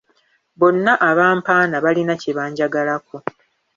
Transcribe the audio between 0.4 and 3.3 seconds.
Bonna abampaana balina kye banjagalako.